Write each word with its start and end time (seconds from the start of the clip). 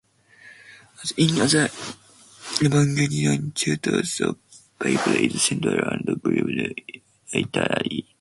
As 1.03 1.11
in 1.21 1.31
other 1.43 1.69
evangelical 2.63 3.51
churches, 3.59 4.17
the 4.17 4.35
Bible 4.79 5.13
is 5.35 5.39
central 5.43 5.77
and 5.89 6.19
believed 6.23 6.79
literally. 7.31 8.07